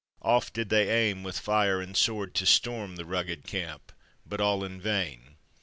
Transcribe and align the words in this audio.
Oft 0.23 0.53
did 0.55 0.69
they 0.69 0.89
aim 0.89 1.21
With 1.21 1.37
fire 1.37 1.79
and 1.79 1.95
sword 1.95 2.33
to 2.33 2.47
storm 2.47 2.95
the 2.95 3.05
rugged 3.05 3.43
camp, 3.45 3.91
But 4.25 4.41
all 4.41 4.63
in 4.63 4.81
vain. 4.81 5.35